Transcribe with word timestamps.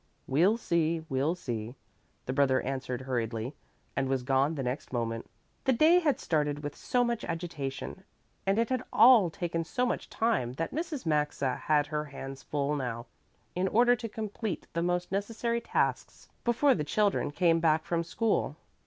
"We'll 0.25 0.57
see, 0.57 1.05
we'll 1.09 1.35
see," 1.35 1.75
the 2.25 2.33
brother 2.33 2.59
answered 2.61 3.01
hurriedly, 3.01 3.53
and 3.95 4.09
was 4.09 4.23
gone 4.23 4.55
the 4.55 4.63
next 4.63 4.91
moment. 4.91 5.29
The 5.65 5.73
day 5.73 5.99
had 5.99 6.19
started 6.19 6.63
with 6.63 6.75
so 6.75 7.03
much 7.03 7.23
agitation 7.25 8.03
and 8.47 8.57
it 8.57 8.69
had 8.69 8.81
all 8.91 9.29
taken 9.29 9.63
so 9.63 9.85
much 9.85 10.09
time 10.09 10.53
that 10.53 10.73
Mrs. 10.73 11.05
Maxa 11.05 11.55
had 11.55 11.85
her 11.85 12.05
hands 12.05 12.41
full 12.41 12.75
now 12.75 13.05
in 13.53 13.67
order 13.67 13.95
to 13.97 14.09
complete 14.09 14.65
the 14.73 14.81
most 14.81 15.11
necessary 15.11 15.61
tasks 15.61 16.29
before 16.43 16.73
the 16.73 16.83
children 16.83 17.29
came 17.29 17.59
back 17.59 17.83
from 17.85 18.03
school. 18.03 18.55